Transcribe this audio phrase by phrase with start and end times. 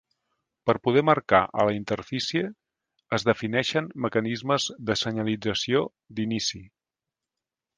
[0.67, 2.43] Per poder marcar a la interfície,
[3.17, 5.85] es defineixen mecanismes de senyalització
[6.19, 6.65] "d'inici".